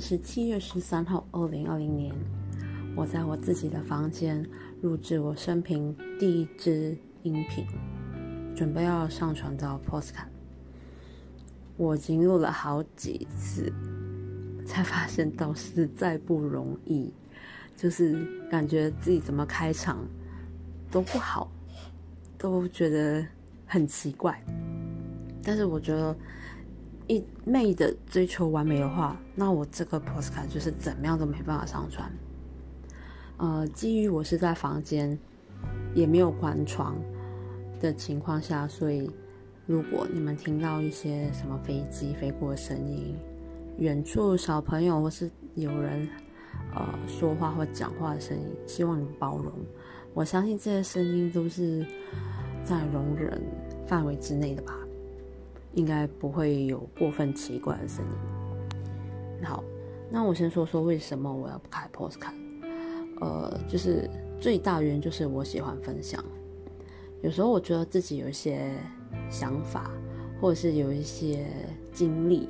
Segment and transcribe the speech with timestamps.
[0.00, 2.14] 是七月十三号，二零二零年。
[2.96, 4.44] 我在我自己的房间
[4.80, 7.66] 录制我生平第一支音频，
[8.56, 10.28] 准备要上传到 Postcard。
[11.76, 13.70] 我已经录了好几次，
[14.66, 17.12] 才发现到实在不容易，
[17.76, 19.98] 就是感觉自己怎么开场
[20.90, 21.52] 都不好，
[22.38, 23.24] 都觉得
[23.66, 24.42] 很奇怪。
[25.44, 26.16] 但是我觉得。
[27.10, 32.08] 一昧的追求完美的话，那我这个 postcard 就是怎么样都没办法上传。
[33.36, 35.18] 呃，基于我是在房间，
[35.92, 36.96] 也没有关窗
[37.80, 39.10] 的情况下，所以
[39.66, 43.16] 如果你们听到一些什么飞机飞过的声音，
[43.78, 46.08] 远处小朋友或是有人
[46.72, 49.52] 呃说话或讲话的声音，希望你们包容。
[50.14, 51.84] 我相信这些声音都是
[52.62, 53.42] 在容忍
[53.84, 54.76] 范围之内的吧。
[55.74, 59.46] 应该不会有过分奇怪的声音。
[59.46, 59.64] 好，
[60.10, 62.34] 那我先说说为什么我要开 Postcard。
[63.20, 64.08] 呃，就是
[64.40, 66.24] 最大原因就是我喜欢分享。
[67.22, 68.72] 有时候我觉得自己有一些
[69.28, 69.90] 想法，
[70.40, 71.46] 或者是有一些
[71.92, 72.48] 经历，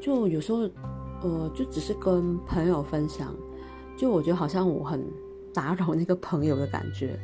[0.00, 0.68] 就有时候
[1.22, 3.34] 呃，就只是跟朋友分享，
[3.96, 5.02] 就我觉得好像我很
[5.54, 7.18] 打扰那个朋友的感觉。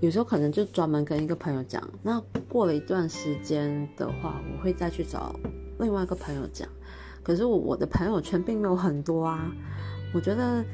[0.00, 5.38] 有时候可能就专门跟一个朋友讲，那过了一段时间的话，我会再去找
[5.78, 6.66] 另外一个朋友讲。
[7.22, 9.52] 可是我我的朋友圈并没有很多啊。
[10.14, 10.64] 我觉得，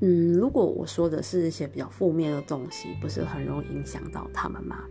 [0.00, 4.84] 嗯，如果我说的是一些比较负面的东西，不是很容易影响到他们吗？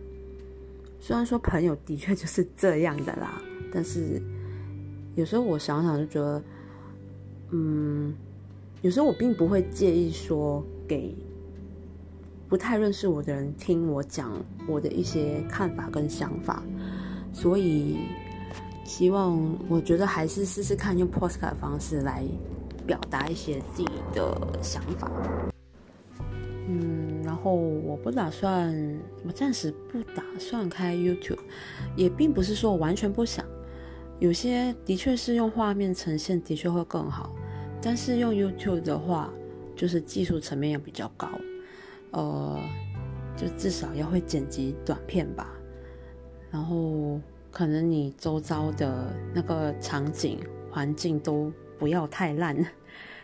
[0.98, 3.40] 虽然说朋友的确就是这样的啦，
[3.72, 4.20] 但是
[5.14, 6.42] 有时候我想想就觉得，
[7.52, 8.12] 嗯，
[8.82, 11.14] 有时候我并不会介意说给。
[12.48, 14.32] 不太认识我的人听我讲
[14.68, 16.62] 我的一些看法跟想法，
[17.32, 17.96] 所以
[18.84, 19.36] 希望
[19.68, 22.24] 我觉得还是试试看用 postcard 方式来
[22.86, 25.10] 表达一些自己的想法。
[26.68, 28.72] 嗯，然后我不打算，
[29.24, 31.38] 我暂时不打算开 YouTube，
[31.96, 33.44] 也并不是说我完全不想，
[34.20, 37.34] 有些的确是用画面呈现的确会更好，
[37.82, 39.32] 但是用 YouTube 的话，
[39.74, 41.28] 就是技术层面要比较高。
[42.16, 42.58] 呃，
[43.36, 45.54] 就至少要会剪辑短片吧，
[46.50, 50.40] 然后可能你周遭的那个场景
[50.70, 52.56] 环境都不要太烂。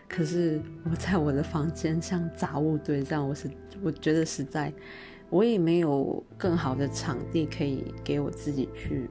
[0.07, 3.51] 可是我在我的房间像杂物堆这样，我是
[3.83, 4.71] 我觉得实在，
[5.31, 9.09] 我也没有更好的场地可以给我自己去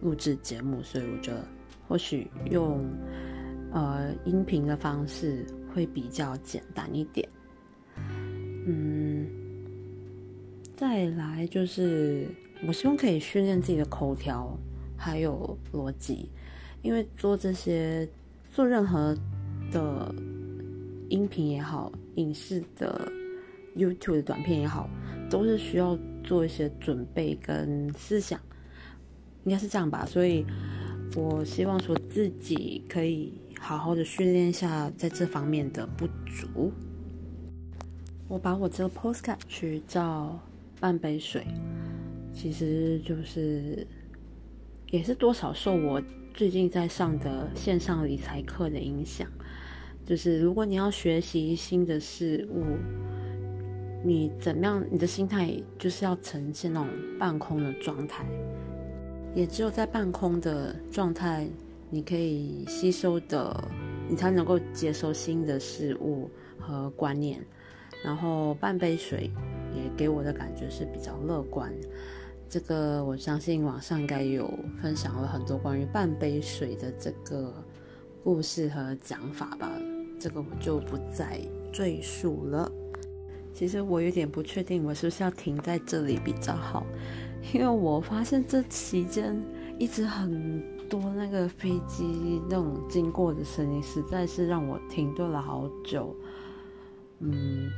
[0.00, 1.44] 录制节目，所以我觉得
[1.86, 2.82] 或许用
[3.74, 5.44] 呃音频的方式
[5.74, 7.28] 会比较简单一点。
[8.70, 9.07] 嗯，
[10.78, 12.28] 再来就是，
[12.64, 14.56] 我希望可以训练自己的口条，
[14.96, 16.30] 还有逻辑，
[16.82, 18.08] 因为做这些
[18.52, 19.12] 做任何
[19.72, 20.14] 的
[21.08, 23.10] 音频也好，影视的
[23.74, 24.88] YouTube 的短片也好，
[25.28, 28.38] 都是需要做一些准备跟思想，
[29.42, 30.06] 应该是这样吧。
[30.06, 30.46] 所以
[31.16, 36.72] 我希望说自己可以好好的训练一下在这方面的不足。
[38.28, 40.38] 我把我这个 postcard 去叫
[40.80, 41.46] 半杯水，
[42.32, 43.86] 其实就是
[44.90, 46.02] 也是多少受我
[46.34, 49.28] 最近在上的线上理财课的影响。
[50.06, 52.64] 就是如果你要学习新的事物，
[54.04, 54.84] 你怎么样？
[54.90, 56.88] 你的心态就是要呈现那种
[57.18, 58.24] 半空的状态。
[59.34, 61.46] 也只有在半空的状态，
[61.90, 63.68] 你可以吸收的，
[64.08, 67.44] 你才能够接受新的事物和观念。
[68.02, 69.30] 然后半杯水
[69.84, 71.72] 也给我的感觉是比较乐观，
[72.48, 77.52] 这个我相信网上应该有分享了很多关于半杯水的这个
[78.24, 79.70] 故事和讲法吧，
[80.18, 81.40] 这个我就不再
[81.72, 82.70] 赘述了。
[83.54, 86.86] 其实我有点不确定我是不是要停在这里比较好，
[87.52, 89.36] 因为我发现这期间
[89.78, 96.14] 一直很多那个飞机那种经过的声音，实在是让我停顿了好久。
[97.20, 97.68] 嗯。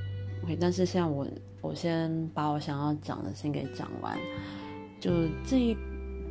[0.43, 1.27] OK，但是现在我
[1.61, 4.19] 我先把我想要讲的先给讲完，
[4.99, 5.11] 就
[5.45, 5.77] 这一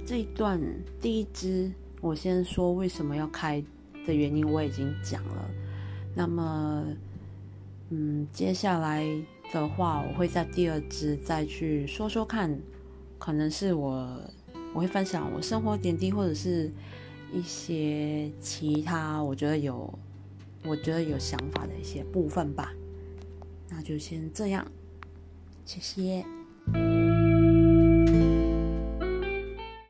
[0.05, 0.59] 这一段
[0.99, 1.71] 第一支，
[2.01, 3.63] 我先说为什么要开
[4.07, 5.49] 的原因我已经讲了。
[6.15, 6.83] 那么，
[7.89, 9.05] 嗯，接下来
[9.53, 12.59] 的话，我会在第二支再去说说看，
[13.19, 14.19] 可能是我
[14.73, 16.71] 我会分享我生活点滴，或者是
[17.31, 19.93] 一些其他我觉得有
[20.65, 22.73] 我觉得有想法的一些部分吧。
[23.69, 24.65] 那就先这样
[25.65, 27.08] 谢谢。